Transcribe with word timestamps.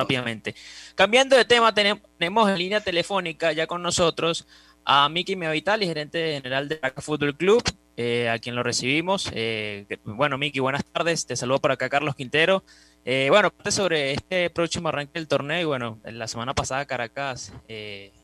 rápidamente. 0.00 0.54
Cambiando 0.94 1.36
de 1.36 1.44
tema, 1.44 1.74
tenemos 1.74 2.50
en 2.50 2.58
línea 2.58 2.80
telefónica 2.80 3.52
ya 3.52 3.66
con 3.66 3.82
nosotros 3.82 4.46
a 4.84 5.08
Miki 5.08 5.36
Meavitali, 5.36 5.86
gerente 5.86 6.34
general 6.34 6.68
de 6.68 6.78
Acá 6.82 7.00
Fútbol 7.02 7.36
Club, 7.36 7.62
eh, 7.96 8.28
a 8.28 8.38
quien 8.38 8.54
lo 8.54 8.62
recibimos. 8.62 9.30
Eh, 9.34 9.86
bueno, 10.04 10.38
Miki, 10.38 10.58
buenas 10.58 10.84
tardes. 10.84 11.26
Te 11.26 11.36
saludo 11.36 11.58
por 11.58 11.72
acá, 11.72 11.88
Carlos 11.88 12.16
Quintero. 12.16 12.64
Eh, 13.04 13.28
bueno, 13.30 13.52
sobre 13.68 14.12
este 14.12 14.50
próximo 14.50 14.88
arranque 14.88 15.12
del 15.14 15.28
torneo, 15.28 15.60
y 15.60 15.64
bueno, 15.64 16.00
la 16.04 16.28
semana 16.28 16.54
pasada 16.54 16.84
Caracas 16.84 17.52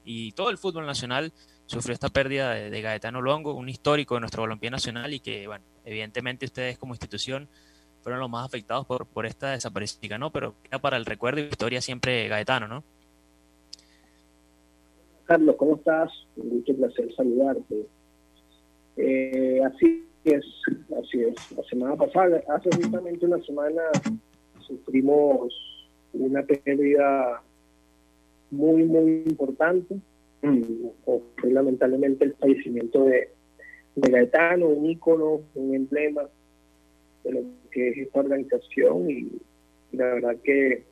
y 0.04 0.32
todo 0.32 0.50
el 0.50 0.58
fútbol 0.58 0.86
nacional 0.86 1.32
sufrió 1.66 1.94
esta 1.94 2.08
pérdida 2.08 2.54
de, 2.54 2.80
Gaetano 2.80 3.20
Longo, 3.20 3.54
un 3.54 3.68
histórico 3.68 4.14
de 4.14 4.20
nuestro 4.20 4.42
balompié 4.42 4.70
nacional 4.70 5.12
y 5.14 5.20
que, 5.20 5.46
bueno, 5.46 5.64
evidentemente 5.84 6.46
ustedes 6.46 6.78
como 6.78 6.94
institución 6.94 7.48
fueron 8.06 8.20
los 8.20 8.30
más 8.30 8.46
afectados 8.46 8.86
por, 8.86 9.04
por 9.04 9.26
esta 9.26 9.50
desaparición, 9.50 10.20
¿no? 10.20 10.30
Pero 10.30 10.54
queda 10.62 10.78
para 10.78 10.96
el 10.96 11.04
recuerdo 11.04 11.40
y 11.40 11.46
historia 11.46 11.80
siempre 11.80 12.28
Gaetano, 12.28 12.68
¿no? 12.68 12.84
Carlos, 15.24 15.56
¿cómo 15.56 15.74
estás? 15.74 16.12
Mucho 16.36 16.72
placer 16.76 17.12
saludarte. 17.16 17.84
Eh, 18.96 19.60
así 19.66 20.06
es, 20.22 20.44
así 20.96 21.20
es. 21.20 21.34
La 21.56 21.64
semana 21.64 21.96
pasada, 21.96 22.40
hace 22.48 22.70
justamente 22.76 23.26
una 23.26 23.42
semana, 23.42 23.82
sufrimos 24.60 25.52
una 26.12 26.44
pérdida 26.44 27.42
muy, 28.52 28.84
muy 28.84 29.24
importante. 29.26 29.96
Fue 31.04 31.50
lamentablemente 31.50 32.26
el 32.26 32.34
fallecimiento 32.36 33.02
de 33.02 33.30
Gaetano, 33.96 34.68
un 34.68 34.90
ícono, 34.90 35.40
un 35.56 35.74
emblema 35.74 36.22
de 37.26 37.32
lo 37.32 37.40
que 37.70 37.88
es 37.88 37.98
esta 37.98 38.20
organización 38.20 39.10
y 39.10 39.32
la 39.92 40.06
verdad 40.14 40.36
que 40.42 40.84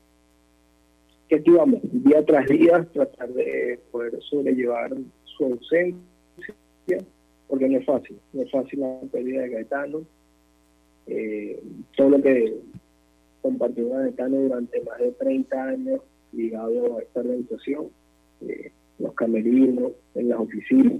que 1.28 1.36
aquí 1.36 1.50
vamos, 1.50 1.80
día 1.82 2.24
tras 2.24 2.46
día, 2.48 2.86
tratar 2.92 3.32
de 3.32 3.78
poder 3.90 4.20
sobrellevar 4.22 4.92
su 5.24 5.44
ausencia, 5.44 5.96
porque 7.48 7.68
no 7.68 7.78
es 7.78 7.86
fácil, 7.86 8.18
no 8.32 8.42
es 8.42 8.50
fácil 8.50 8.80
la 8.80 9.00
pérdida 9.10 9.42
de 9.42 9.48
Gaetano. 9.48 10.02
Eh, 11.06 11.62
todo 11.96 12.10
lo 12.10 12.22
que 12.22 12.54
compartió 13.42 13.88
Gaetano 13.90 14.36
durante 14.36 14.80
más 14.82 14.98
de 14.98 15.12
30 15.12 15.64
años 15.64 16.00
ligado 16.32 16.98
a 16.98 17.02
esta 17.02 17.20
organización, 17.20 17.88
eh, 18.42 18.70
los 18.98 19.14
camerinos, 19.14 19.92
en 20.14 20.28
las 20.28 20.40
oficinas. 20.40 20.94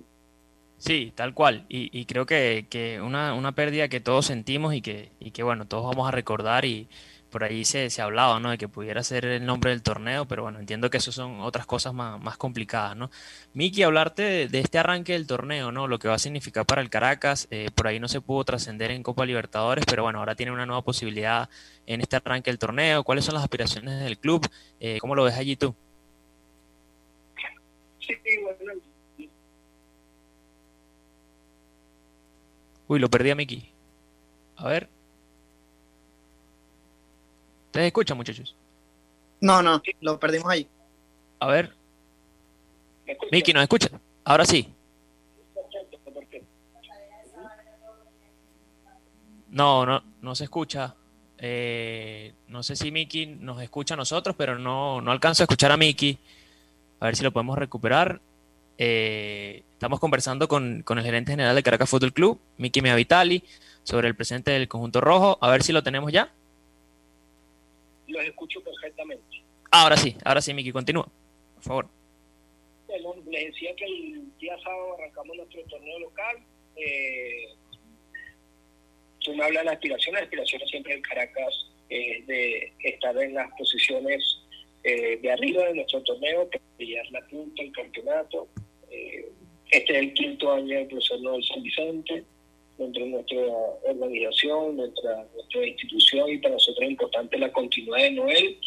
Sí, 0.85 1.13
tal 1.15 1.33
cual. 1.33 1.65
Y, 1.71 2.05
creo 2.05 2.27
que, 2.27 2.67
que 2.69 3.01
una, 3.01 3.33
una 3.33 3.53
pérdida 3.53 3.89
que 3.89 4.01
todos 4.01 4.27
sentimos 4.27 4.75
y 4.75 4.83
que, 4.83 5.11
y 5.19 5.31
bueno, 5.41 5.67
todos 5.67 5.87
vamos 5.87 6.07
a 6.07 6.11
recordar 6.11 6.67
y, 6.67 6.89
por 7.31 7.43
ahí 7.43 7.65
se, 7.65 7.89
se 7.91 8.03
hablaba, 8.03 8.39
¿no? 8.39 8.51
De 8.51 8.59
que 8.59 8.69
pudiera 8.69 9.03
ser 9.03 9.25
el 9.25 9.47
nombre 9.47 9.71
del 9.71 9.83
torneo, 9.83 10.25
pero 10.27 10.43
bueno, 10.45 10.61
entiendo 10.61 10.91
que 10.91 10.99
eso 10.99 11.11
son 11.11 11.41
otras 11.41 11.67
cosas 11.67 11.95
más, 11.95 12.21
más 12.23 12.37
complicadas, 12.37 12.97
¿no? 12.97 13.11
Miki, 13.55 13.83
hablarte 13.83 14.47
de, 14.47 14.61
este 14.61 14.79
arranque 14.79 15.15
del 15.15 15.27
torneo, 15.27 15.73
¿no? 15.73 15.89
Lo 15.89 15.99
que 15.99 16.07
va 16.07 16.15
a 16.15 16.19
significar 16.19 16.67
para 16.67 16.81
el 16.81 16.91
Caracas, 16.91 17.49
eh, 17.51 17.71
por 17.75 17.89
ahí 17.89 17.99
no 17.99 18.07
se 18.07 18.21
pudo 18.21 18.45
trascender 18.45 18.91
en 18.91 19.03
Copa 19.03 19.27
Libertadores, 19.27 19.85
pero 19.87 20.05
bueno, 20.05 20.19
ahora 20.21 20.37
tiene 20.37 20.53
una 20.53 20.67
nueva 20.67 20.83
posibilidad 20.83 21.49
en 21.87 22.03
este 22.03 22.17
arranque 22.17 22.51
del 22.51 22.59
torneo. 22.59 23.03
¿Cuáles 23.05 23.25
son 23.25 23.35
las 23.35 23.43
aspiraciones 23.43 24.01
del 24.01 24.19
club? 24.19 24.47
Eh, 24.79 24.99
¿Cómo 25.01 25.17
lo 25.17 25.25
ves 25.25 25.35
allí 25.35 25.57
tú? 25.57 25.75
Sí, 27.99 28.15
bueno. 28.43 28.75
Uy, 32.89 32.99
lo 32.99 33.09
perdí 33.09 33.31
a 33.31 33.35
Miki. 33.35 33.71
A 34.57 34.69
ver. 34.69 34.89
¿Ustedes 37.67 37.87
escuchan, 37.87 38.17
muchachos? 38.17 38.55
No, 39.41 39.63
no, 39.63 39.83
lo 40.01 40.19
perdimos 40.21 40.51
ahí. 40.51 40.69
A 41.41 41.47
ver. 41.49 41.75
Miki, 43.31 43.53
¿nos 43.53 43.63
escucha? 43.63 43.89
Ahora 44.25 44.45
sí. 44.45 44.73
No, 49.49 49.87
no, 49.87 50.03
no 50.21 50.35
se 50.35 50.45
escucha. 50.45 50.95
Eh, 51.39 52.33
no 52.49 52.63
sé 52.63 52.75
si 52.75 52.91
Miki 52.91 53.27
nos 53.27 53.61
escucha 53.63 53.95
a 53.95 53.97
nosotros, 53.97 54.35
pero 54.37 54.59
no, 54.59 55.01
no 55.01 55.13
alcanzo 55.13 55.43
a 55.43 55.45
escuchar 55.45 55.71
a 55.73 55.77
Miki. 55.77 56.19
A 57.01 57.07
ver 57.07 57.17
si 57.17 57.23
lo 57.23 57.33
podemos 57.33 57.59
recuperar. 57.59 58.21
Eh, 58.79 59.63
estamos 59.73 60.01
conversando 60.01 60.49
con, 60.49 60.83
con, 60.83 60.99
el 60.99 61.05
gerente 61.05 61.33
general 61.33 61.55
de 61.55 61.63
Caracas 61.63 61.89
Fútbol 61.89 62.13
Club, 62.13 62.41
Miki 62.59 62.83
Meavitali, 62.83 63.45
sobre 63.83 64.09
el 64.09 64.17
presente 64.17 64.51
del 64.51 64.69
conjunto 64.69 65.01
rojo. 65.01 65.39
A 65.41 65.51
ver 65.51 65.63
si 65.63 65.73
lo 65.73 65.83
tenemos 65.83 66.13
ya 66.13 66.33
los 68.15 68.25
escucho 68.25 68.63
perfectamente. 68.63 69.43
Ahora 69.71 69.97
sí, 69.97 70.17
ahora 70.25 70.41
sí, 70.41 70.55
Miki, 70.55 70.73
continúa, 70.73 71.09
por 71.55 71.63
favor. 71.63 71.89
Bueno, 72.87 73.15
les 73.31 73.47
decía 73.47 73.75
que 73.77 73.85
el 73.85 74.39
día 74.39 74.57
sábado 74.63 74.95
arrancamos 74.99 75.37
nuestro 75.37 75.63
torneo 75.65 75.99
local. 75.99 76.37
Eh, 76.77 77.49
tú 79.21 79.35
me 79.35 79.45
hablas 79.45 79.63
de 79.63 79.65
las 79.65 79.75
aspiraciones, 79.75 80.21
las 80.21 80.25
aspiraciones 80.25 80.71
siempre 80.71 80.95
en 80.95 81.03
Caracas 81.03 81.71
eh, 81.89 82.23
de 82.27 82.73
estar 82.85 83.17
en 83.19 83.35
las 83.35 83.51
posiciones 83.59 84.23
eh, 84.85 85.17
de 85.17 85.33
arriba 85.33 85.65
de 85.65 85.75
nuestro 85.75 86.03
torneo, 86.03 86.49
pelear 86.77 87.07
la 87.11 87.21
punta, 87.27 87.63
el 87.63 87.73
campeonato. 87.73 88.49
Eh, 88.95 89.29
este 89.71 89.93
es 89.93 89.99
el 89.99 90.15
quinto 90.15 90.53
año 90.53 90.77
del 90.77 90.87
profesor 90.87 91.21
Noel 91.21 91.45
San 91.45 91.63
Vicente 91.63 92.25
dentro 92.79 93.05
de 93.05 93.11
nuestra 93.11 93.39
organización, 93.85 94.77
nuestra, 94.77 95.27
institución 95.65 96.29
y 96.29 96.39
para 96.39 96.55
nosotros 96.55 96.83
es 96.83 96.91
importante 96.91 97.39
la 97.39 97.53
continuidad 97.53 97.99
de 97.99 98.11
Noel 98.13 98.59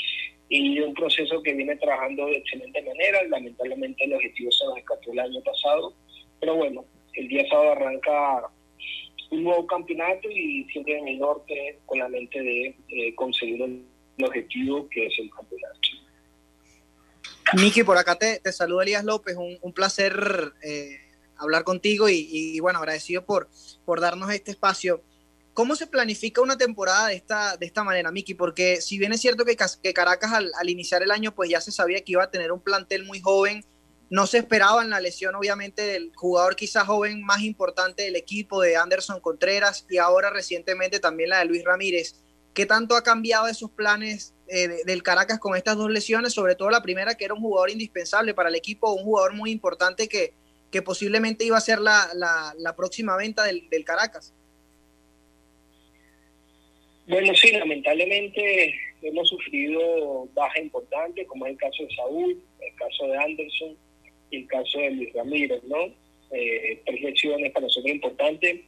y 0.50 0.80
un 0.80 0.94
proceso 0.94 1.42
que 1.44 1.54
viene 1.54 1.76
trabajando 1.76 2.26
de 2.26 2.38
excelente 2.38 2.82
manera. 2.82 3.24
Lamentablemente 3.30 4.06
el 4.06 4.14
objetivo 4.14 4.52
se 4.52 4.66
nos 4.66 4.78
escapó 4.78 5.12
el 5.12 5.20
año 5.20 5.42
pasado, 5.42 5.94
pero 6.40 6.56
bueno, 6.56 6.86
el 7.14 7.28
día 7.28 7.46
sábado 7.50 7.72
arranca 7.74 8.50
un 9.32 9.44
nuevo 9.44 9.68
campeonato 9.68 10.30
y 10.30 10.64
siempre 10.72 10.98
en 10.98 11.08
el 11.10 11.20
norte 11.20 11.80
con 11.86 12.00
la 12.00 12.08
mente 12.08 12.42
de 12.42 13.16
conseguir 13.16 13.62
el, 13.62 13.84
objetivo 14.24 14.88
que 14.90 15.06
es 15.06 15.20
el 15.20 15.30
campeonato. 15.30 15.87
Miki, 17.54 17.84
por 17.84 17.98
acá 17.98 18.16
te, 18.16 18.40
te 18.40 18.52
saluda 18.52 18.84
Elías 18.84 19.06
López, 19.06 19.38
un, 19.38 19.74
placer 19.74 20.54
eh, 20.62 21.00
hablar 21.38 21.64
contigo 21.64 22.10
y, 22.10 22.60
bueno, 22.60 22.80
agradecido 22.80 23.26
por, 23.26 23.50
por 23.86 24.02
darnos 24.02 24.32
este 24.32 24.52
espacio. 24.52 25.02
¿Cómo 25.54 25.76
se 25.76 25.88
planifica 25.88 26.42
una 26.42 26.58
temporada 26.58 27.08
de 27.08 27.16
esta, 27.16 27.58
de 27.58 27.66
esta 27.66 27.84
manera, 27.84 28.12
Miki? 28.12 28.36
Porque 28.36 28.82
si 28.82 29.00
bien 29.00 29.14
es 29.14 29.22
cierto 29.22 29.44
que, 29.44 29.58
que 29.82 29.94
Caracas 29.94 30.32
al, 30.34 30.70
iniciar 30.70 31.02
el 31.02 31.10
año 31.10 31.34
pues 31.34 31.50
ya 31.50 31.62
se 31.62 31.72
sabía 31.72 32.02
que 32.02 32.12
iba 32.12 32.24
a 32.24 32.30
tener 32.30 32.52
un 32.52 32.60
plantel 32.60 33.06
muy 33.06 33.22
joven, 33.22 33.66
no 34.10 34.28
se 34.28 34.38
esperaba 34.38 34.84
en 34.84 34.90
la 34.90 35.00
lesión 35.00 35.34
obviamente 35.36 35.82
del 35.82 36.12
jugador 36.16 36.56
quizás 36.56 36.86
joven 36.86 37.24
más 37.24 37.42
importante 37.42 38.04
del 38.04 38.16
equipo, 38.16 38.62
de 38.62 38.78
Anderson 38.78 39.20
Contreras, 39.20 39.86
y 39.90 39.98
ahora 39.98 40.30
recientemente 40.30 41.00
también 41.00 41.30
la 41.30 41.40
de 41.40 41.46
Luis 41.46 41.64
Ramírez. 41.64 42.22
¿Qué 42.54 42.66
tanto 42.66 42.96
ha 42.96 43.04
cambiado 43.04 43.48
esos 43.48 43.72
planes 43.72 44.34
eh, 44.50 44.84
del 44.86 45.04
Caracas 45.04 45.40
con 45.40 45.56
estas 45.56 45.78
dos 45.78 45.90
lesiones? 45.90 46.34
Sobre 46.34 46.56
todo 46.56 46.70
la 46.70 46.82
primera, 46.82 47.16
que 47.16 47.26
era 47.26 47.34
un 47.34 47.42
jugador 47.42 47.70
indispensable 47.70 48.34
para 48.34 48.50
el 48.50 48.56
equipo, 48.56 48.94
un 48.94 49.04
jugador 49.04 49.34
muy 49.34 49.52
importante 49.52 50.08
que, 50.08 50.34
que 50.72 50.82
posiblemente 50.82 51.46
iba 51.46 51.58
a 51.58 51.62
ser 51.62 51.80
la, 51.80 52.10
la, 52.14 52.76
próxima 52.76 53.16
venta 53.18 53.44
del, 53.44 53.70
del, 53.70 53.84
Caracas. 53.86 54.34
Bueno, 57.08 57.34
sí, 57.36 57.52
lamentablemente 57.52 58.74
hemos 59.02 59.30
sufrido 59.30 60.28
bajas 60.34 60.62
importantes, 60.62 61.28
como 61.28 61.46
es 61.46 61.54
el 61.54 61.58
caso 61.58 61.84
de 61.84 61.96
Saúl, 61.96 62.44
el 62.60 62.76
caso 62.76 63.08
de 63.08 63.18
Anderson 63.18 63.78
y 64.32 64.38
el 64.38 64.48
caso 64.48 64.80
de 64.80 64.92
Luis 64.92 65.14
Ramírez, 65.14 65.64
¿no? 65.64 65.94
Eh, 66.32 66.82
tres 66.86 67.02
lesiones 67.02 67.52
para 67.54 67.66
nosotros 67.66 67.94
importantes. 67.94 68.62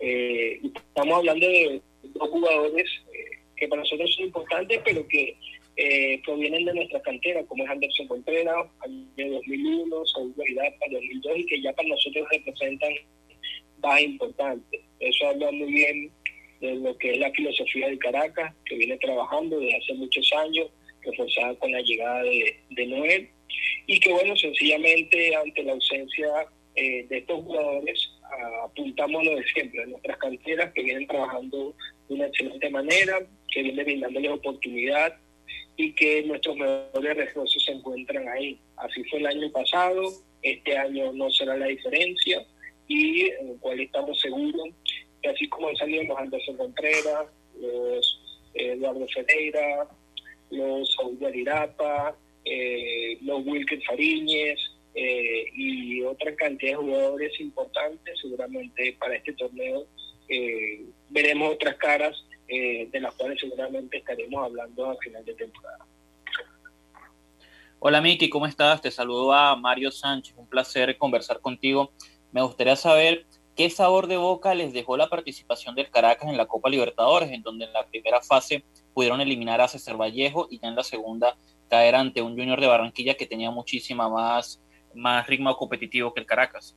Eh, 0.00 0.60
estamos 0.62 1.18
hablando 1.18 1.46
de 1.46 1.82
dos 2.02 2.30
jugadores 2.30 2.88
eh, 3.12 3.37
que 3.58 3.68
para 3.68 3.82
nosotros 3.82 4.14
son 4.14 4.26
importantes, 4.26 4.80
pero 4.84 5.06
que 5.08 5.36
eh, 5.76 6.20
provienen 6.24 6.64
de 6.64 6.74
nuestra 6.74 7.00
cantera, 7.02 7.44
como 7.44 7.64
es 7.64 7.70
Anderson 7.70 8.08
Contreras, 8.08 8.66
año 8.80 9.32
2001, 9.32 10.06
Saúl 10.06 10.34
para 10.34 10.92
2002, 10.92 11.38
y 11.38 11.46
que 11.46 11.62
ya 11.62 11.72
para 11.72 11.88
nosotros 11.88 12.26
representan 12.30 12.92
bajas 13.78 14.02
importantes. 14.02 14.80
Eso 14.98 15.28
habla 15.28 15.52
muy 15.52 15.72
bien 15.72 16.10
de 16.60 16.74
lo 16.74 16.96
que 16.98 17.12
es 17.12 17.18
la 17.18 17.30
filosofía 17.30 17.88
de 17.88 17.98
Caracas, 17.98 18.54
que 18.64 18.76
viene 18.76 18.98
trabajando 18.98 19.60
desde 19.60 19.76
hace 19.76 19.94
muchos 19.94 20.32
años, 20.32 20.68
reforzada 21.02 21.54
con 21.54 21.70
la 21.70 21.80
llegada 21.80 22.22
de, 22.24 22.56
de 22.70 22.86
Noel, 22.86 23.28
y 23.86 24.00
que 24.00 24.12
bueno, 24.12 24.36
sencillamente 24.36 25.34
ante 25.36 25.62
la 25.62 25.72
ausencia 25.72 26.28
eh, 26.74 27.06
de 27.08 27.18
estos 27.18 27.42
jugadores, 27.44 28.10
apuntamos 28.64 29.24
lo 29.24 29.36
de 29.36 29.44
siempre, 29.44 29.86
nuestras 29.86 30.16
canteras 30.18 30.72
que 30.72 30.82
vienen 30.82 31.06
trabajando 31.06 31.74
de 32.08 32.14
una 32.14 32.26
excelente 32.26 32.70
manera, 32.70 33.18
que 33.52 33.62
vienen 33.62 33.84
brindándoles 33.84 34.32
oportunidad 34.32 35.14
y 35.76 35.92
que 35.92 36.22
nuestros 36.24 36.56
mejores 36.56 37.16
refuerzos 37.16 37.64
se 37.64 37.72
encuentran 37.72 38.28
ahí. 38.28 38.58
Así 38.76 39.02
fue 39.04 39.20
el 39.20 39.26
año 39.26 39.50
pasado, 39.50 40.02
este 40.42 40.76
año 40.76 41.12
no 41.12 41.30
será 41.30 41.56
la 41.56 41.66
diferencia 41.66 42.44
y 42.86 43.22
en 43.22 43.50
el 43.50 43.58
cual 43.58 43.80
estamos 43.80 44.20
seguros 44.20 44.68
que 45.22 45.28
así 45.28 45.48
como 45.48 45.68
han 45.68 45.76
salido 45.76 46.04
los 46.04 46.18
Anderson 46.18 46.56
Contreras, 46.56 47.26
los 47.60 48.20
eh, 48.54 48.72
Eduardo 48.72 49.06
Ferreira, 49.08 49.88
los 50.50 50.94
Saúl 50.94 51.24
Arirapa, 51.24 52.16
eh, 52.44 53.18
los 53.22 53.44
Wilker 53.46 53.82
Fariñez 53.82 54.58
eh, 54.94 55.44
y 55.54 56.02
otra 56.02 56.34
cantidad 56.34 56.72
de 56.72 56.76
jugadores 56.76 57.40
importantes. 57.40 58.18
Seguramente 58.20 58.96
para 58.98 59.16
este 59.16 59.32
torneo 59.34 59.86
eh, 60.28 60.82
veremos 61.10 61.54
otras 61.54 61.76
caras 61.76 62.24
de 62.48 63.00
las 63.00 63.14
cuales 63.14 63.38
seguramente 63.40 63.98
estaremos 63.98 64.44
hablando 64.44 64.90
a 64.90 64.96
final 64.96 65.24
de 65.24 65.34
temporada. 65.34 65.86
Hola 67.80 68.00
Miki, 68.00 68.28
¿cómo 68.28 68.46
estás? 68.46 68.80
Te 68.80 68.90
saludo 68.90 69.32
a 69.32 69.54
Mario 69.54 69.92
Sánchez, 69.92 70.34
un 70.36 70.48
placer 70.48 70.98
conversar 70.98 71.40
contigo. 71.40 71.92
Me 72.32 72.42
gustaría 72.42 72.74
saber 72.74 73.26
qué 73.54 73.70
sabor 73.70 74.06
de 74.06 74.16
boca 74.16 74.54
les 74.54 74.72
dejó 74.72 74.96
la 74.96 75.08
participación 75.08 75.74
del 75.74 75.90
Caracas 75.90 76.28
en 76.28 76.36
la 76.36 76.46
Copa 76.46 76.70
Libertadores, 76.70 77.30
en 77.30 77.42
donde 77.42 77.66
en 77.66 77.72
la 77.72 77.86
primera 77.86 78.20
fase 78.20 78.64
pudieron 78.94 79.20
eliminar 79.20 79.60
a 79.60 79.68
César 79.68 79.96
Vallejo 79.96 80.48
y 80.50 80.58
ya 80.58 80.68
en 80.68 80.74
la 80.74 80.82
segunda 80.82 81.36
caer 81.68 81.94
ante 81.94 82.22
un 82.22 82.36
Junior 82.36 82.60
de 82.60 82.66
Barranquilla 82.66 83.14
que 83.14 83.26
tenía 83.26 83.50
muchísima 83.50 84.08
más, 84.08 84.60
más 84.94 85.26
ritmo 85.26 85.54
competitivo 85.56 86.12
que 86.12 86.20
el 86.20 86.26
Caracas. 86.26 86.76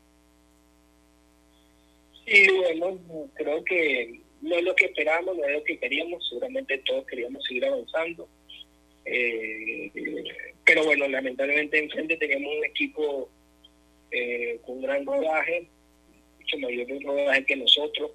Sí, 2.28 2.48
bueno, 2.78 3.28
creo 3.34 3.64
que 3.64 4.22
no 4.42 4.56
es 4.56 4.64
lo 4.64 4.76
que 4.76 4.86
esperábamos, 4.86 5.38
no 5.38 5.46
es 5.46 5.54
lo 5.54 5.64
que 5.64 5.78
queríamos, 5.78 6.28
seguramente 6.28 6.78
todos 6.80 7.06
queríamos 7.06 7.44
seguir 7.46 7.66
avanzando. 7.66 8.28
Eh, 9.06 9.92
pero 10.66 10.84
bueno, 10.86 11.08
lamentablemente 11.08 11.80
enfrente 11.80 12.18
teníamos 12.18 12.56
un 12.58 12.66
equipo 12.66 13.30
eh, 14.12 14.60
con 14.66 14.82
gran 14.82 15.06
rodaje, 15.06 15.68
mucho 16.40 16.58
mayor 16.60 17.04
rodaje 17.04 17.46
que 17.46 17.56
nosotros. 17.56 18.12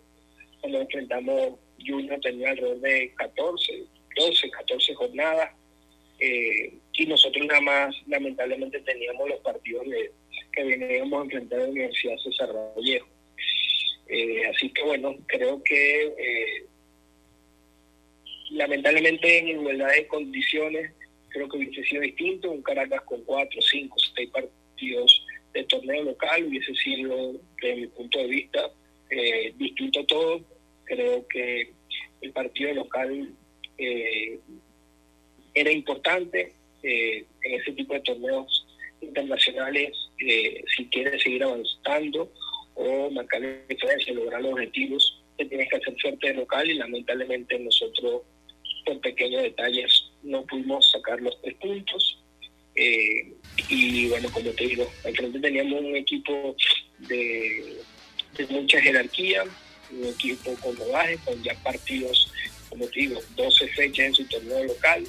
Cuando 0.60 0.80
enfrentamos 0.80 1.54
Junior 1.86 2.18
tenía 2.20 2.50
alrededor 2.50 2.80
de 2.80 3.12
14, 3.14 3.84
12, 4.16 4.50
14 4.50 4.94
jornadas. 4.94 5.50
Eh, 6.18 6.72
y 6.94 7.06
nosotros 7.06 7.46
nada 7.46 7.60
más, 7.60 7.94
lamentablemente, 8.06 8.80
teníamos 8.80 9.28
los 9.28 9.40
partidos 9.40 9.84
que 10.52 10.64
veníamos 10.64 11.20
a 11.20 11.24
enfrentar 11.24 11.60
a 11.60 11.62
la 11.64 11.68
Universidad 11.68 12.16
César 12.16 12.48
Vallejo. 12.74 13.06
Eh, 14.08 14.46
así 14.46 14.70
que 14.70 14.82
bueno, 14.82 15.16
creo 15.26 15.62
que 15.62 16.02
eh, 16.06 16.66
lamentablemente 18.50 19.38
en 19.38 19.48
igualdad 19.48 19.88
de 19.88 20.06
condiciones 20.06 20.92
creo 21.28 21.48
que 21.48 21.56
hubiese 21.58 21.84
sido 21.84 22.02
distinto, 22.02 22.50
un 22.50 22.62
Caracas 22.62 23.02
con 23.02 23.22
cuatro, 23.24 23.60
cinco, 23.60 23.96
seis 24.14 24.30
partidos 24.30 25.26
de 25.52 25.64
torneo 25.64 26.04
local 26.04 26.44
hubiese 26.44 26.74
sido, 26.74 27.34
desde 27.60 27.76
mi 27.76 27.86
punto 27.88 28.18
de 28.18 28.26
vista, 28.26 28.70
distinto 29.58 30.04
todo. 30.06 30.40
Creo 30.84 31.26
que 31.28 31.72
el 32.20 32.32
partido 32.32 32.74
local 32.74 33.34
eh, 33.78 34.38
era 35.54 35.70
importante 35.70 36.52
eh, 36.82 37.24
en 37.42 37.60
ese 37.60 37.72
tipo 37.72 37.94
de 37.94 38.00
torneos 38.00 38.66
internacionales 39.00 39.92
eh, 40.18 40.62
si 40.76 40.86
quieres 40.88 41.22
seguir 41.22 41.44
avanzando 41.44 42.32
o 42.76 43.10
marcar 43.10 43.42
diferencia, 43.68 44.14
lograr 44.14 44.40
los 44.42 44.52
objetivos, 44.52 45.22
te 45.36 45.44
tienes 45.46 45.68
que 45.68 45.76
hacer 45.76 45.94
suerte 45.98 46.28
de 46.28 46.34
local 46.34 46.70
y 46.70 46.74
lamentablemente 46.74 47.58
nosotros 47.58 48.22
por 48.84 49.00
pequeños 49.00 49.42
detalles 49.42 50.10
no 50.22 50.44
pudimos 50.46 50.90
sacar 50.90 51.20
los 51.20 51.40
tres 51.42 51.54
puntos. 51.56 52.22
y 53.68 54.08
bueno, 54.08 54.30
como 54.30 54.50
te 54.50 54.66
digo, 54.66 54.90
al 55.04 55.16
frente 55.16 55.40
teníamos 55.40 55.80
un 55.80 55.96
equipo 55.96 56.54
de, 56.98 57.78
de 58.36 58.46
mucha 58.48 58.80
jerarquía, 58.80 59.44
un 59.90 60.04
equipo 60.04 60.54
con 60.62 60.76
rodaje, 60.76 61.18
con 61.24 61.42
ya 61.42 61.54
partidos 61.62 62.30
como 62.68 62.86
te 62.88 63.00
digo, 63.00 63.20
12 63.36 63.68
fechas 63.68 64.06
en 64.06 64.14
su 64.14 64.24
torneo 64.26 64.64
local 64.64 65.04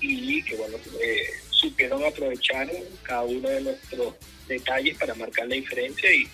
y 0.00 0.42
que 0.42 0.56
bueno, 0.56 0.76
eh, 1.00 1.26
supieron 1.62 2.04
aprovechar 2.04 2.68
cada 3.02 3.22
uno 3.22 3.48
de 3.48 3.60
nuestros 3.62 4.14
detalles 4.48 4.98
para 4.98 5.14
marcar 5.14 5.46
la 5.46 5.54
diferencia 5.54 6.12
y, 6.12 6.28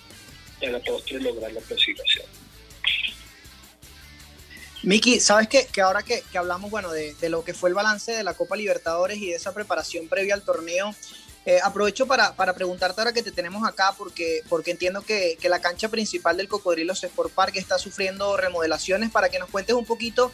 a 0.66 0.70
la 0.70 0.80
postre 0.80 1.20
lograr 1.20 1.52
la 1.52 1.60
clasificación. 1.60 2.26
Miki, 4.82 5.20
¿sabes? 5.20 5.48
Que 5.48 5.80
ahora 5.80 6.02
que, 6.02 6.22
hablamos, 6.34 6.70
bueno, 6.70 6.90
de, 6.90 7.14
de, 7.14 7.28
lo 7.28 7.44
que 7.44 7.52
fue 7.52 7.68
el 7.68 7.74
balance 7.74 8.12
de 8.12 8.24
la 8.24 8.34
Copa 8.34 8.56
Libertadores 8.56 9.18
y 9.18 9.28
de 9.28 9.34
esa 9.34 9.52
preparación 9.52 10.08
previa 10.08 10.34
al 10.34 10.42
torneo, 10.42 10.94
eh, 11.46 11.60
aprovecho 11.62 12.06
para, 12.06 12.34
para, 12.34 12.52
preguntarte 12.54 13.00
ahora 13.00 13.12
que 13.12 13.22
te 13.22 13.32
tenemos 13.32 13.66
acá, 13.66 13.94
porque, 13.96 14.42
porque 14.48 14.70
entiendo 14.70 15.02
que, 15.02 15.38
que, 15.40 15.48
la 15.48 15.60
cancha 15.60 15.88
principal 15.88 16.36
del 16.36 16.48
Cocodrilos 16.48 17.02
Sport 17.02 17.32
Park 17.32 17.56
está 17.56 17.78
sufriendo 17.78 18.36
remodelaciones, 18.36 19.10
para 19.10 19.28
que 19.28 19.38
nos 19.38 19.48
cuentes 19.48 19.74
un 19.74 19.86
poquito 19.86 20.32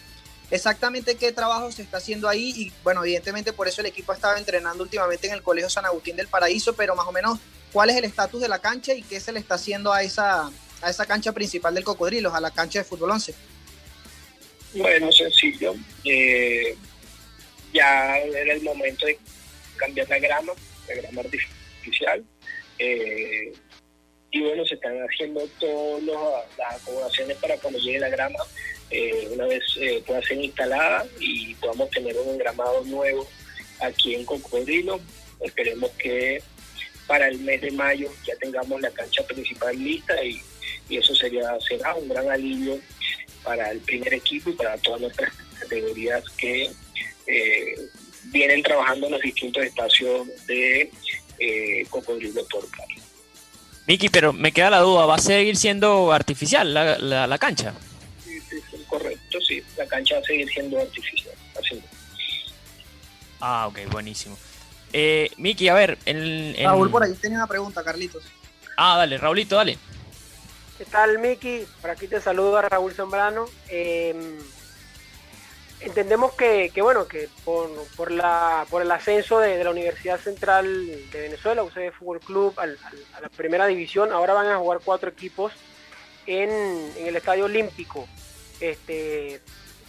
exactamente 0.54 1.16
qué 1.16 1.32
trabajo 1.32 1.70
se 1.72 1.82
está 1.82 1.98
haciendo 1.98 2.28
ahí. 2.28 2.52
Y 2.56 2.72
bueno, 2.82 3.04
evidentemente 3.04 3.52
por 3.52 3.68
eso 3.68 3.80
el 3.80 3.88
equipo 3.88 4.12
ha 4.12 4.14
estado 4.14 4.36
entrenando 4.36 4.82
últimamente 4.82 5.26
en 5.26 5.34
el 5.34 5.42
Colegio 5.42 5.68
San 5.68 5.84
Agustín 5.84 6.16
del 6.16 6.28
Paraíso, 6.28 6.74
pero 6.74 6.94
más 6.94 7.06
o 7.06 7.12
menos, 7.12 7.38
¿cuál 7.72 7.90
es 7.90 7.96
el 7.96 8.04
estatus 8.04 8.40
de 8.40 8.48
la 8.48 8.60
cancha 8.60 8.94
y 8.94 9.02
qué 9.02 9.20
se 9.20 9.32
le 9.32 9.40
está 9.40 9.56
haciendo 9.56 9.92
a 9.92 10.02
esa, 10.02 10.50
a 10.80 10.90
esa 10.90 11.06
cancha 11.06 11.32
principal 11.32 11.74
del 11.74 11.84
Cocodrilos, 11.84 12.34
a 12.34 12.40
la 12.40 12.50
cancha 12.50 12.78
de 12.78 12.84
fútbol 12.84 13.10
11? 13.10 13.34
Bueno, 14.74 15.10
sencillo. 15.12 15.74
Eh, 16.04 16.76
ya 17.72 18.18
era 18.18 18.54
el 18.54 18.62
momento 18.62 19.06
de 19.06 19.18
cambiar 19.76 20.08
la 20.08 20.18
grama 20.18 20.52
de 20.86 20.96
grama 20.96 21.20
artificial. 21.20 22.24
Eh, 22.78 23.52
y 24.30 24.40
bueno, 24.40 24.64
se 24.66 24.74
están 24.74 24.96
haciendo 24.98 25.46
todas 25.60 26.44
las 26.58 26.82
acomodaciones 26.82 27.36
para 27.38 27.56
cuando 27.58 27.78
llegue 27.78 28.00
la 28.00 28.08
grama, 28.08 28.38
eh, 28.90 29.28
una 29.32 29.46
vez 29.46 29.62
eh, 29.80 30.02
pueda 30.06 30.22
ser 30.22 30.38
instalada 30.38 31.06
y 31.18 31.54
podamos 31.54 31.90
tener 31.90 32.16
un 32.16 32.38
gramado 32.38 32.84
nuevo 32.84 33.26
aquí 33.80 34.14
en 34.14 34.24
Cocodrilo. 34.24 35.00
Esperemos 35.40 35.90
que 35.92 36.42
para 37.06 37.28
el 37.28 37.38
mes 37.40 37.60
de 37.60 37.70
mayo 37.72 38.10
ya 38.26 38.34
tengamos 38.36 38.80
la 38.80 38.90
cancha 38.90 39.22
principal 39.26 39.76
lista 39.76 40.22
y, 40.24 40.40
eso 40.90 41.14
sería 41.14 41.58
será 41.66 41.94
un 41.94 42.08
gran 42.08 42.30
alivio 42.30 42.78
para 43.42 43.70
el 43.70 43.80
primer 43.80 44.12
equipo 44.14 44.50
y 44.50 44.52
para 44.52 44.76
todas 44.78 45.00
nuestras 45.00 45.32
categorías 45.58 46.22
que 46.36 46.70
vienen 48.24 48.62
trabajando 48.62 49.06
en 49.06 49.12
los 49.12 49.22
distintos 49.22 49.64
espacios 49.64 50.28
de 50.46 50.90
eh, 51.38 51.86
cocodrilo 51.90 52.44
por 52.46 52.64
Miki, 53.86 54.08
pero 54.08 54.32
me 54.32 54.52
queda 54.52 54.70
la 54.70 54.80
duda, 54.80 55.04
¿va 55.04 55.16
a 55.16 55.18
seguir 55.18 55.56
siendo 55.56 56.12
artificial 56.12 56.72
la, 56.72 57.26
la, 57.26 57.38
cancha? 57.38 57.74
Cancha 59.94 60.16
va 60.16 60.20
a 60.20 60.24
seguir 60.24 60.48
siendo 60.48 60.80
artificial, 60.80 61.34
así. 61.58 61.82
Ah, 63.40 63.66
ok, 63.68 63.90
buenísimo. 63.90 64.36
Eh, 64.92 65.30
Miki, 65.36 65.68
a 65.68 65.74
ver, 65.74 65.98
en, 66.06 66.54
Raúl 66.62 66.90
por 66.90 67.02
ahí 67.02 67.14
tenía 67.14 67.38
una 67.38 67.46
pregunta, 67.46 67.82
Carlitos. 67.82 68.24
Ah, 68.76 68.96
dale, 68.98 69.18
Raulito, 69.18 69.56
dale. 69.56 69.78
¿Qué 70.78 70.84
tal, 70.84 71.18
Miki? 71.18 71.64
Por 71.80 71.90
aquí 71.90 72.08
te 72.08 72.20
saludo 72.20 72.58
a 72.58 72.62
Raúl 72.62 72.92
Zambrano. 72.92 73.46
Eh, 73.68 74.14
entendemos 75.80 76.32
que, 76.34 76.70
bueno, 76.82 77.06
que 77.06 77.28
por, 77.44 77.70
por, 77.96 78.10
la, 78.10 78.66
por 78.70 78.82
el 78.82 78.90
ascenso 78.90 79.38
de, 79.38 79.62
la 79.62 79.70
Universidad 79.70 80.18
Central 80.18 80.86
de 81.12 81.20
Venezuela, 81.20 81.62
UCB 81.62 81.92
Fútbol 81.92 82.20
Club, 82.20 82.54
a 82.58 82.66
la 82.66 83.28
primera 83.36 83.66
división, 83.66 84.12
ahora 84.12 84.34
van 84.34 84.48
a 84.48 84.58
jugar 84.58 84.80
cuatro 84.84 85.10
equipos 85.10 85.52
en, 86.26 86.50
el 86.98 87.14
Estadio 87.16 87.44
Olímpico. 87.44 88.08
Este, 88.60 89.40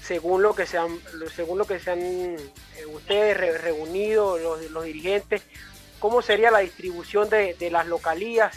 según 0.05 0.43
lo 0.43 0.53
que 0.53 0.65
se 0.65 0.77
han, 0.77 0.99
según 1.35 1.57
lo 1.57 1.65
que 1.65 1.79
se 1.79 1.91
han 1.91 1.99
eh, 2.01 2.85
ustedes 2.87 3.61
reunido, 3.61 4.37
los, 4.37 4.69
los, 4.71 4.83
dirigentes, 4.85 5.41
¿cómo 5.99 6.21
sería 6.21 6.51
la 6.51 6.59
distribución 6.59 7.29
de, 7.29 7.55
las 7.71 7.87
localías? 7.87 8.55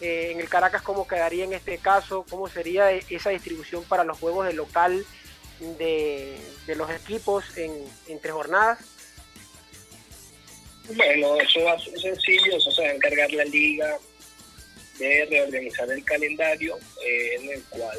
Eh, 0.00 0.32
en 0.32 0.40
el 0.40 0.48
Caracas, 0.48 0.82
¿cómo 0.82 1.06
quedaría 1.06 1.44
en 1.44 1.52
este 1.52 1.78
caso? 1.78 2.24
¿Cómo 2.28 2.48
sería 2.48 2.90
esa 2.90 3.30
distribución 3.30 3.84
para 3.84 4.04
los 4.04 4.18
juegos 4.18 4.46
de 4.46 4.52
local? 4.54 5.04
de, 5.78 6.38
los 6.68 6.90
equipos 6.90 7.44
en, 7.56 7.72
entre 8.08 8.32
jornadas? 8.32 8.78
Bueno, 10.88 11.36
eso 11.36 11.62
va 11.64 11.72
a 11.72 11.78
ser 11.78 12.00
sencillo, 12.00 12.56
eso 12.56 12.70
se 12.70 12.82
va 12.82 12.88
a 12.88 12.94
encargar 12.94 13.30
la 13.32 13.44
liga 13.44 13.98
de 14.98 15.26
reorganizar 15.30 15.90
el 15.90 16.04
calendario 16.04 16.78
eh, 17.04 17.36
en 17.38 17.50
el 17.50 17.62
cual 17.64 17.98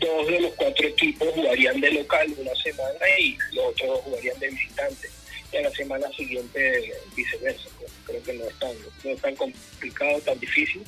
dos 0.00 0.26
de 0.26 0.40
los 0.40 0.52
cuatro 0.54 0.86
equipos 0.86 1.28
jugarían 1.34 1.80
de 1.80 1.90
local 1.92 2.34
una 2.36 2.54
semana 2.56 3.18
y 3.18 3.36
los 3.52 3.66
otros 3.66 4.00
jugarían 4.00 4.38
de 4.38 4.50
visitante. 4.50 5.08
Y 5.52 5.56
a 5.56 5.62
la 5.62 5.70
semana 5.70 6.08
siguiente 6.12 6.92
viceversa. 7.16 7.68
Pues, 7.78 7.90
creo 8.04 8.22
que 8.22 8.32
no 8.34 8.44
es 8.44 8.58
tan, 8.58 8.72
no 9.04 9.10
es 9.10 9.20
tan 9.20 9.36
complicado, 9.36 10.20
tan 10.20 10.38
difícil 10.38 10.82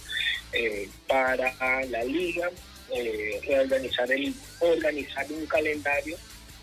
eh, 0.53 0.89
para 1.07 1.55
la 1.87 2.05
liga 2.05 2.51
eh, 2.95 3.41
reorganizar 3.47 4.11
el, 4.11 4.35
organizar 4.59 5.27
un 5.31 5.47
calendario 5.47 6.17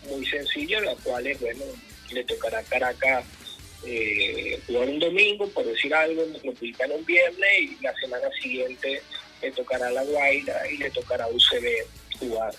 muy 0.09 0.25
sencillo, 0.25 0.81
la 0.81 0.95
cual 0.95 1.25
es, 1.27 1.39
bueno, 1.39 1.63
le 2.11 2.23
tocará 2.23 2.61
Caracas 2.63 3.25
eh, 3.85 4.59
jugar 4.67 4.89
un 4.89 4.99
domingo, 4.99 5.47
por 5.49 5.65
decir 5.65 5.93
algo, 5.93 6.25
Metropolitano 6.25 6.95
un 6.95 7.05
viernes 7.05 7.61
y 7.61 7.77
la 7.81 7.93
semana 7.95 8.29
siguiente 8.41 9.01
le 9.41 9.51
tocará 9.51 9.89
La 9.91 10.03
Guaira 10.03 10.69
y 10.69 10.77
le 10.77 10.89
tocará 10.89 11.25
a 11.25 11.29
UCB 11.29 11.85
jugar 12.17 12.53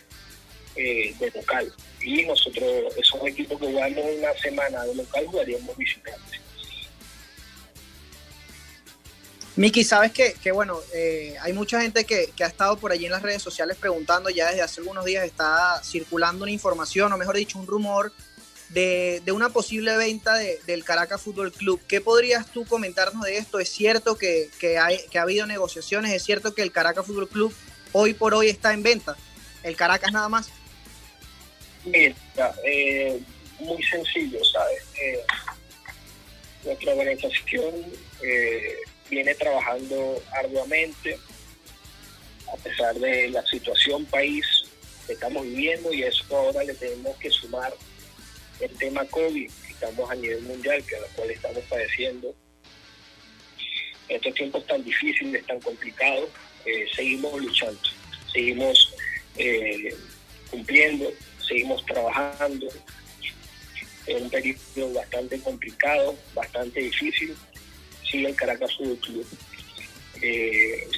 eh, 0.77 1.15
de 1.19 1.31
local. 1.31 1.73
Y 2.01 2.25
nosotros, 2.25 2.97
esos 2.97 3.27
equipos 3.27 3.59
que 3.59 3.67
jugamos 3.67 4.05
una 4.17 4.33
semana 4.35 4.85
de 4.85 4.95
local, 4.95 5.27
jugaríamos 5.27 5.77
visitantes. 5.77 6.41
Miki, 9.57 9.83
sabes 9.83 10.13
que, 10.13 10.35
que 10.35 10.53
bueno, 10.53 10.79
eh, 10.95 11.35
hay 11.41 11.53
mucha 11.53 11.81
gente 11.81 12.05
que, 12.05 12.31
que, 12.37 12.45
ha 12.45 12.47
estado 12.47 12.77
por 12.77 12.93
allí 12.93 13.07
en 13.07 13.11
las 13.11 13.23
redes 13.23 13.43
sociales 13.43 13.77
preguntando, 13.77 14.31
ya 14.31 14.51
desde 14.51 14.63
hace 14.63 14.81
algunos 14.81 15.05
días 15.05 15.25
está 15.25 15.83
circulando 15.83 16.45
una 16.45 16.53
información, 16.53 17.13
o 17.13 17.19
mejor 17.19 17.37
dicho, 17.37 17.59
un 17.59 17.67
rumor 17.67 18.13
de, 18.69 19.21
de 19.25 19.33
una 19.33 19.49
posible 19.49 19.97
venta 19.97 20.37
de, 20.37 20.61
del 20.67 20.85
Caracas 20.85 21.21
Fútbol 21.21 21.51
Club. 21.51 21.81
¿Qué 21.89 22.01
podrías 22.01 22.47
tú 22.53 22.67
comentarnos 22.67 23.25
de 23.25 23.39
esto? 23.39 23.59
¿Es 23.59 23.69
cierto 23.69 24.17
que, 24.17 24.49
que, 24.61 24.79
hay, 24.79 25.01
que 25.11 25.19
ha 25.19 25.23
habido 25.23 25.45
negociaciones? 25.45 26.13
¿Es 26.13 26.23
cierto 26.23 26.55
que 26.55 26.63
el 26.63 26.71
Caracas 26.71 27.05
Fútbol 27.05 27.29
Club 27.29 27.53
hoy 27.91 28.15
por 28.15 28.35
hoy 28.35 28.49
está 28.49 28.73
en 28.73 28.85
venta? 28.85 29.17
¿El 29.69 29.77
Caracas 29.77 30.11
nada 30.13 30.31
más? 30.31 30.51
Mira, 31.85 32.15
eh, 32.65 33.21
muy 33.61 33.83
sencillo, 33.83 34.43
¿sabes? 34.43 34.83
Eh, 34.99 35.21
nuestra 36.65 36.93
organización 36.93 37.75
eh, 38.23 38.77
viene 39.11 39.35
trabajando 39.35 40.23
arduamente 40.33 41.19
a 42.51 42.57
pesar 42.57 42.95
de 42.95 43.29
la 43.29 43.45
situación 43.45 44.07
país 44.07 44.47
que 45.07 45.13
estamos 45.13 45.43
viviendo 45.45 45.93
y 45.93 46.03
eso 46.03 46.25
ahora 46.31 46.65
le 46.65 46.73
tenemos 46.73 47.15
que 47.19 47.31
sumar 47.31 47.75
el 48.61 48.71
tema 48.79 49.05
COVID 49.05 49.51
que 49.51 49.73
estamos 49.73 50.11
a 50.11 50.15
nivel 50.15 50.43
mundial, 50.45 50.83
que 50.85 50.97
a 50.97 51.01
la 51.01 51.07
cual 51.09 51.31
estamos 51.31 51.63
padeciendo. 51.69 52.35
Estos 54.09 54.33
tiempos 54.33 54.67
tan 54.67 54.83
difíciles, 54.83 55.47
tan 55.47 55.61
complicados, 55.61 56.31
eh, 56.65 56.87
seguimos 56.97 57.39
luchando, 57.39 57.81
seguimos 58.33 58.95
eh, 59.39 59.95
cumpliendo, 60.51 61.11
seguimos 61.47 61.85
trabajando. 61.87 62.67
Es 64.07 64.23
un 64.23 64.31
periodo 64.31 64.93
bastante 64.95 65.39
complicado, 65.41 66.17
bastante 66.35 66.81
difícil. 66.81 67.37
Sigue 68.11 68.29
el 68.29 68.37
Caracas 68.37 68.75
Fútbol 68.77 68.99
Club. 68.99 69.27
Eh, 70.23 70.89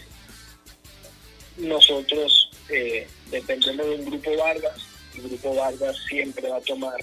nosotros 1.56 2.50
eh, 2.68 3.06
dependemos 3.30 3.86
de 3.86 3.94
un 3.96 4.04
grupo 4.06 4.36
Vargas. 4.36 4.80
El 5.14 5.22
grupo 5.22 5.54
Vargas 5.54 5.96
siempre 6.08 6.48
va 6.48 6.58
a 6.58 6.62
tomar 6.62 6.96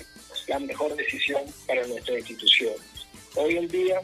la 0.48 0.60
mejor 0.60 0.96
decisión 0.96 1.42
para 1.68 1.86
nuestra 1.88 2.18
institución. 2.18 2.74
Hoy 3.36 3.58
en 3.58 3.68
día 3.68 4.02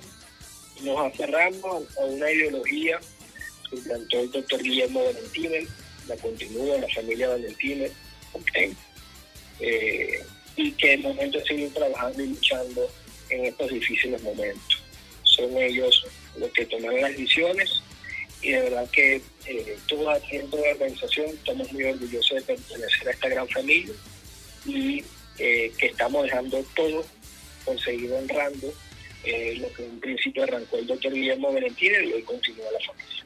nos 0.82 1.00
aferramos 1.00 1.98
a 1.98 2.06
una 2.06 2.30
ideología 2.30 3.00
que 3.70 3.78
implantó 3.78 4.20
el 4.20 4.32
doctor 4.32 4.62
Guillermo 4.62 5.06
Valentínez, 5.06 5.70
la 6.08 6.16
continúa 6.18 6.78
la 6.78 6.88
familia 6.90 7.30
Valentínez, 7.30 7.92
¿okay? 8.34 8.76
eh, 9.60 10.24
y 10.56 10.72
que 10.74 10.94
el 10.94 11.02
momento 11.02 11.40
de 11.40 11.46
seguir 11.46 11.74
trabajando 11.74 12.24
y 12.24 12.28
luchando 12.28 12.90
en 13.30 13.46
estos 13.46 13.72
difíciles 13.72 14.22
momentos. 14.22 14.84
Son 15.24 15.58
ellos 15.58 16.06
los 16.38 16.52
que 16.52 16.66
toman 16.66 17.02
las 17.02 17.12
decisiones 17.12 17.82
y 18.42 18.52
de 18.52 18.62
verdad 18.62 18.90
que 18.92 19.22
eh, 19.46 19.78
toda 19.88 20.20
dentro 20.20 20.60
de 20.60 20.66
la 20.66 20.72
organización 20.74 21.28
estamos 21.30 21.72
muy 21.72 21.84
orgullosos 21.86 22.36
de 22.36 22.42
pertenecer 22.42 23.08
a 23.08 23.12
esta 23.12 23.30
gran 23.30 23.48
familia 23.50 23.94
y 24.66 25.04
eh, 25.40 25.72
que 25.78 25.88
estamos 25.88 26.24
dejando 26.24 26.64
todo 26.76 27.06
por 27.66 27.80
seguir 27.82 28.12
honrando 28.12 28.74
eh, 29.24 29.56
lo 29.60 29.72
que 29.74 29.86
en 29.86 29.92
un 29.92 30.00
principio 30.00 30.44
arrancó 30.44 30.78
el 30.78 30.88
doctor 30.88 31.14
Guillermo 31.14 31.54
Valentín 31.54 31.94
y 31.94 32.14
hoy 32.14 32.24
continúa 32.24 32.66
la 32.72 32.80
familia. 32.86 33.26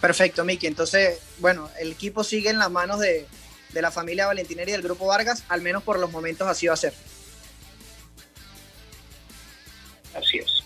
Perfecto, 0.00 0.44
Miki. 0.44 0.66
Entonces, 0.66 1.18
bueno, 1.38 1.68
el 1.80 1.92
equipo 1.92 2.22
sigue 2.22 2.50
en 2.50 2.58
las 2.58 2.70
manos 2.70 3.00
de, 3.00 3.26
de 3.72 3.82
la 3.82 3.90
familia 3.90 4.26
Valentineri 4.26 4.70
y 4.70 4.72
del 4.72 4.82
grupo 4.82 5.06
Vargas, 5.06 5.44
al 5.48 5.62
menos 5.62 5.82
por 5.82 5.98
los 5.98 6.10
momentos 6.10 6.46
así 6.46 6.66
va 6.66 6.74
a 6.74 6.76
ser. 6.76 6.94
Así 10.14 10.38
es. 10.38 10.62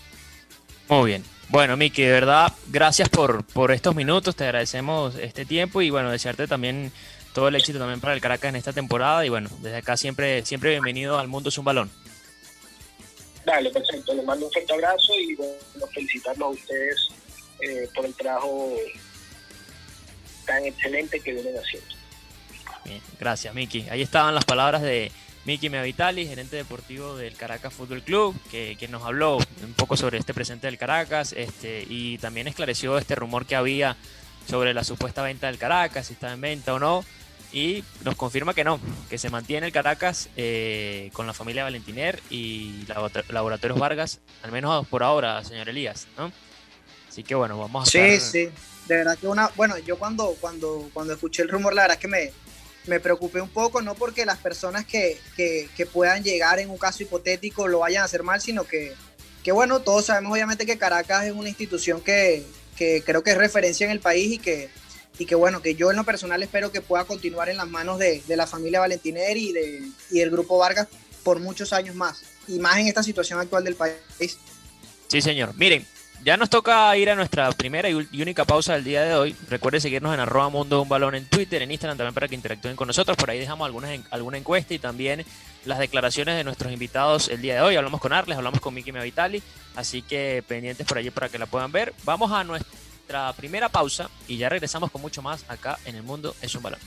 Muy 0.87 1.11
bien. 1.11 1.23
Bueno, 1.49 1.77
Miki, 1.77 2.01
de 2.01 2.11
verdad, 2.11 2.51
gracias 2.69 3.09
por, 3.09 3.45
por 3.45 3.71
estos 3.71 3.93
minutos, 3.95 4.35
te 4.35 4.43
agradecemos 4.45 5.15
este 5.15 5.45
tiempo 5.45 5.81
y 5.81 5.89
bueno, 5.89 6.09
desearte 6.09 6.47
también 6.47 6.91
todo 7.33 7.47
el 7.47 7.55
éxito 7.55 7.79
también 7.79 7.99
para 7.99 8.13
el 8.13 8.21
Caracas 8.21 8.49
en 8.49 8.55
esta 8.55 8.73
temporada 8.73 9.25
y 9.25 9.29
bueno, 9.29 9.49
desde 9.59 9.77
acá 9.77 9.97
siempre, 9.97 10.45
siempre 10.45 10.71
bienvenido 10.71 11.19
al 11.19 11.27
Mundo 11.27 11.49
es 11.49 11.57
un 11.57 11.65
Balón. 11.65 11.91
Dale, 13.45 13.69
perfecto, 13.69 14.13
les 14.13 14.25
mando 14.25 14.45
un 14.45 14.51
fuerte 14.51 14.73
abrazo 14.73 15.13
y 15.19 15.35
bueno, 15.35 15.53
felicitarlos 15.93 16.47
a 16.47 16.51
ustedes 16.51 17.09
eh, 17.59 17.89
por 17.93 18.05
el 18.05 18.15
trabajo 18.15 18.71
tan 20.45 20.65
excelente 20.65 21.19
que 21.19 21.33
vienen 21.33 21.55
haciendo. 21.57 21.87
Bien, 22.85 23.01
gracias 23.19 23.53
Miki. 23.53 23.87
Ahí 23.89 24.01
estaban 24.01 24.35
las 24.35 24.45
palabras 24.45 24.81
de 24.81 25.11
Miki 25.45 25.69
Meavitali, 25.69 26.25
gerente 26.25 26.55
deportivo 26.55 27.17
del 27.17 27.35
Caracas 27.35 27.73
Fútbol 27.73 28.01
Club, 28.01 28.35
que, 28.49 28.77
que, 28.79 28.87
nos 28.87 29.03
habló 29.03 29.37
un 29.37 29.73
poco 29.75 29.97
sobre 29.97 30.17
este 30.17 30.33
presente 30.33 30.67
del 30.67 30.77
Caracas 30.77 31.33
este, 31.33 31.85
y 31.89 32.17
también 32.17 32.47
esclareció 32.47 32.97
este 32.97 33.15
rumor 33.15 33.45
que 33.45 33.55
había 33.55 33.97
sobre 34.47 34.73
la 34.73 34.83
supuesta 34.83 35.21
venta 35.21 35.47
del 35.47 35.57
Caracas, 35.57 36.07
si 36.07 36.13
está 36.13 36.31
en 36.33 36.41
venta 36.41 36.73
o 36.73 36.79
no, 36.79 37.03
y 37.51 37.83
nos 38.03 38.15
confirma 38.15 38.53
que 38.53 38.63
no, 38.63 38.79
que 39.09 39.17
se 39.17 39.29
mantiene 39.29 39.67
el 39.67 39.73
Caracas 39.73 40.29
eh, 40.37 41.09
con 41.13 41.27
la 41.27 41.33
familia 41.33 41.63
Valentiner 41.63 42.21
y 42.29 42.85
Laboratorios 43.29 43.79
Vargas, 43.79 44.21
al 44.43 44.51
menos 44.51 44.87
por 44.87 45.03
ahora, 45.03 45.43
señor 45.43 45.69
Elías, 45.69 46.07
¿no? 46.17 46.31
Así 47.09 47.23
que 47.23 47.35
bueno, 47.35 47.59
vamos 47.59 47.87
a... 47.87 47.91
Sí, 47.91 47.99
estar... 47.99 48.31
sí, 48.31 48.49
de 48.87 48.97
verdad 48.97 49.17
que 49.17 49.27
una... 49.27 49.49
Bueno, 49.55 49.77
yo 49.79 49.97
cuando, 49.97 50.35
cuando, 50.39 50.89
cuando 50.93 51.13
escuché 51.13 51.43
el 51.43 51.49
rumor, 51.49 51.73
la 51.73 51.83
verdad 51.83 51.97
es 51.97 52.01
que 52.01 52.07
me 52.07 52.31
me 52.87 52.99
preocupé 52.99 53.41
un 53.41 53.49
poco, 53.49 53.81
no 53.81 53.95
porque 53.95 54.25
las 54.25 54.39
personas 54.39 54.85
que, 54.85 55.17
que, 55.35 55.69
que, 55.75 55.85
puedan 55.85 56.23
llegar 56.23 56.59
en 56.59 56.69
un 56.69 56.77
caso 56.77 57.03
hipotético 57.03 57.67
lo 57.67 57.79
vayan 57.79 58.01
a 58.01 58.05
hacer 58.05 58.23
mal, 58.23 58.41
sino 58.41 58.65
que, 58.65 58.93
que 59.43 59.51
bueno, 59.51 59.79
todos 59.81 60.05
sabemos 60.05 60.33
obviamente 60.33 60.65
que 60.65 60.77
Caracas 60.77 61.25
es 61.25 61.33
una 61.33 61.49
institución 61.49 62.01
que, 62.01 62.43
que 62.75 63.01
creo 63.05 63.23
que 63.23 63.31
es 63.31 63.37
referencia 63.37 63.85
en 63.85 63.91
el 63.91 63.99
país 63.99 64.33
y 64.33 64.37
que, 64.37 64.69
y 65.17 65.25
que 65.25 65.35
bueno, 65.35 65.61
que 65.61 65.75
yo 65.75 65.91
en 65.91 65.97
lo 65.97 66.03
personal 66.03 66.43
espero 66.43 66.71
que 66.71 66.81
pueda 66.81 67.05
continuar 67.05 67.49
en 67.49 67.57
las 67.57 67.69
manos 67.69 67.99
de, 67.99 68.21
de 68.27 68.35
la 68.35 68.47
familia 68.47 68.81
Valentineri 68.81 69.49
y, 69.49 69.53
de, 69.53 69.81
y 70.11 70.19
del 70.19 70.31
grupo 70.31 70.57
Vargas 70.57 70.87
por 71.23 71.39
muchos 71.39 71.71
años 71.71 71.95
más, 71.95 72.21
y 72.47 72.59
más 72.59 72.77
en 72.79 72.87
esta 72.87 73.03
situación 73.03 73.39
actual 73.39 73.63
del 73.63 73.75
país. 73.75 74.37
Sí, 75.07 75.21
señor. 75.21 75.53
Miren, 75.55 75.85
ya 76.23 76.37
nos 76.37 76.49
toca 76.49 76.95
ir 76.97 77.09
a 77.09 77.15
nuestra 77.15 77.51
primera 77.51 77.89
y 77.89 78.21
única 78.21 78.45
pausa 78.45 78.73
del 78.73 78.83
día 78.83 79.03
de 79.03 79.13
hoy. 79.13 79.35
Recuerden 79.49 79.81
seguirnos 79.81 80.13
en 80.13 80.19
arroba 80.19 80.49
mundo 80.49 80.81
un 80.81 80.89
balón 80.89 81.15
en 81.15 81.25
Twitter, 81.25 81.61
en 81.61 81.71
Instagram 81.71 81.97
también 81.97 82.13
para 82.13 82.27
que 82.27 82.35
interactúen 82.35 82.75
con 82.75 82.87
nosotros. 82.87 83.17
Por 83.17 83.29
ahí 83.29 83.39
dejamos 83.39 83.65
algunas, 83.65 83.99
alguna 84.09 84.37
encuesta 84.37 84.73
y 84.73 84.79
también 84.79 85.25
las 85.65 85.79
declaraciones 85.79 86.35
de 86.37 86.43
nuestros 86.43 86.71
invitados 86.71 87.27
el 87.27 87.41
día 87.41 87.55
de 87.55 87.61
hoy. 87.61 87.75
Hablamos 87.75 87.99
con 87.99 88.13
Arles, 88.13 88.37
hablamos 88.37 88.61
con 88.61 88.73
Miki 88.73 88.91
Meavitali, 88.91 89.43
así 89.75 90.01
que 90.01 90.43
pendientes 90.47 90.87
por 90.87 90.97
allí 90.97 91.09
para 91.09 91.29
que 91.29 91.37
la 91.37 91.45
puedan 91.45 91.71
ver. 91.71 91.93
Vamos 92.05 92.31
a 92.31 92.43
nuestra 92.43 93.33
primera 93.33 93.69
pausa 93.69 94.09
y 94.27 94.37
ya 94.37 94.49
regresamos 94.49 94.91
con 94.91 95.01
mucho 95.01 95.21
más 95.21 95.43
acá 95.49 95.77
en 95.85 95.95
el 95.95 96.03
mundo 96.03 96.35
es 96.41 96.55
un 96.55 96.63
balón. 96.63 96.79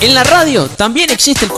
En 0.00 0.14
la 0.14 0.22
radio 0.22 0.68
también 0.68 1.10
existe 1.10 1.46